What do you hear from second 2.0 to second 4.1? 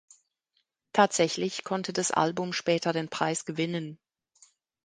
Album später den Preis gewinnen.